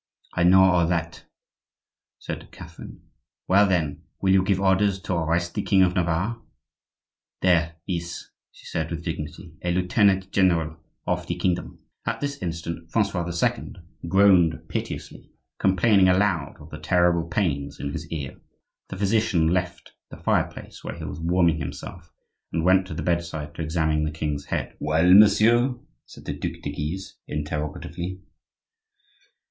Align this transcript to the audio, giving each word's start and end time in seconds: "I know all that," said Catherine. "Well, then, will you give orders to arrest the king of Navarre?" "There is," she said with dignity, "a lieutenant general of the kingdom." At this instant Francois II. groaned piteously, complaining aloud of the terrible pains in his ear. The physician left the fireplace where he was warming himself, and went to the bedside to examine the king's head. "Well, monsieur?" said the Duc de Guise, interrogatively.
"I 0.33 0.41
know 0.43 0.63
all 0.63 0.87
that," 0.87 1.25
said 2.17 2.49
Catherine. 2.51 3.03
"Well, 3.47 3.67
then, 3.69 4.01
will 4.19 4.31
you 4.33 4.41
give 4.43 4.59
orders 4.59 4.99
to 5.03 5.13
arrest 5.13 5.53
the 5.53 5.61
king 5.61 5.83
of 5.83 5.93
Navarre?" 5.93 6.41
"There 7.41 7.75
is," 7.87 8.31
she 8.51 8.65
said 8.65 8.89
with 8.89 9.05
dignity, 9.05 9.53
"a 9.63 9.69
lieutenant 9.71 10.31
general 10.31 10.77
of 11.05 11.27
the 11.27 11.35
kingdom." 11.37 11.85
At 12.03 12.19
this 12.19 12.41
instant 12.41 12.89
Francois 12.91 13.27
II. 13.29 13.75
groaned 14.07 14.67
piteously, 14.69 15.29
complaining 15.59 16.07
aloud 16.09 16.55
of 16.59 16.71
the 16.71 16.79
terrible 16.79 17.29
pains 17.29 17.79
in 17.79 17.91
his 17.93 18.07
ear. 18.11 18.41
The 18.89 18.97
physician 18.97 19.49
left 19.49 19.91
the 20.09 20.17
fireplace 20.17 20.83
where 20.83 20.95
he 20.97 21.03
was 21.03 21.19
warming 21.19 21.59
himself, 21.59 22.11
and 22.51 22.65
went 22.65 22.87
to 22.87 22.95
the 22.95 23.03
bedside 23.03 23.53
to 23.53 23.61
examine 23.61 24.05
the 24.05 24.09
king's 24.11 24.45
head. 24.45 24.75
"Well, 24.79 25.13
monsieur?" 25.13 25.75
said 26.07 26.25
the 26.25 26.33
Duc 26.33 26.53
de 26.63 26.71
Guise, 26.71 27.17
interrogatively. 27.27 28.23